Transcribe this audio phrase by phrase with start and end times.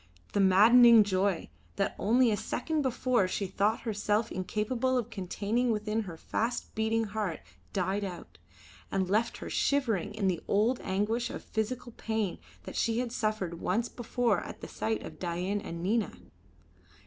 [0.33, 6.01] The maddening joy, that only a second before she thought herself incapable of containing within
[6.09, 7.39] her fast beating heart,
[7.71, 8.39] died out,
[8.91, 13.61] and left her shivering in the old anguish of physical pain that she had suffered
[13.61, 16.11] once before at the sight of Dain and Nina.